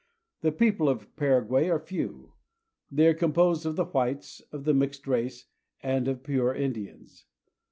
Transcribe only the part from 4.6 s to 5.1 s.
the mixed